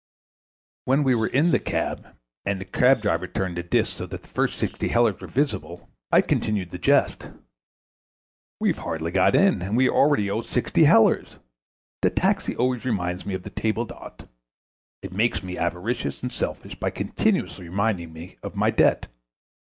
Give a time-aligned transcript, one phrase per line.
[0.85, 4.23] When we were in the cab, and the cab driver turned the disc so that
[4.23, 7.29] the first sixty hellers were visible, I continued the jest.
[8.59, 11.37] "We have hardly got in and we already owe sixty hellers.
[12.01, 14.27] The taxi always reminds me of the table d'hôte.
[15.03, 19.05] It makes me avaricious and selfish by continuously reminding me of my debt.